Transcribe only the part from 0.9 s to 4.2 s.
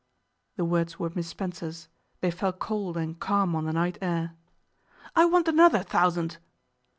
were Miss Spencer's. They fell cold and calm on the night